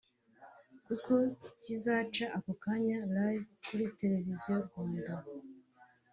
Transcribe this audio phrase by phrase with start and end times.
[0.85, 1.13] kuko
[1.61, 5.13] kizaca ako kanya (Live) kuri Televiziyo y’u Rwanda